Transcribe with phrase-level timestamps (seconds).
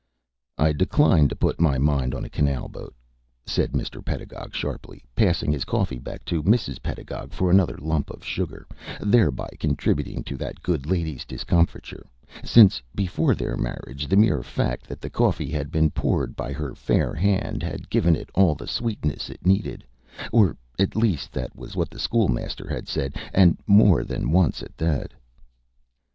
[0.57, 2.95] "I decline to put my mind on a canal boat,"
[3.45, 4.03] said Mr.
[4.03, 6.81] Pedagog, sharply, passing his coffee back to Mrs.
[6.81, 8.65] Pedagog for another lump of sugar,
[8.99, 12.07] thereby contributing to that good lady's discomfiture,
[12.43, 16.73] since before their marriage the mere fact that the coffee had been poured by her
[16.73, 19.83] fair hand had given it all the sweetness it needed;
[20.31, 24.63] or at least that was what the School Master had said, and more than once
[24.63, 25.13] at that.